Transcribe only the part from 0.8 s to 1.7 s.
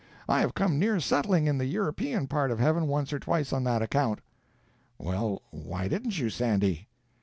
settling in the